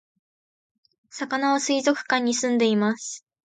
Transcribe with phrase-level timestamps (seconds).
[1.11, 3.23] さかなは水族館に住んでいます